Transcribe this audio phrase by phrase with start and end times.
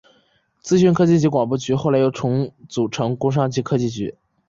[0.61, 4.15] 资讯科技及广播局后来又重组成工商及科技局。